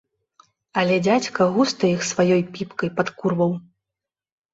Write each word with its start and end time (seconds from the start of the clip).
Але 0.81 0.95
дзядзька 1.07 1.41
густа 1.57 1.83
іх 1.89 2.01
сваёй 2.11 2.41
піпкай 2.55 2.89
падкурваў. 2.97 3.53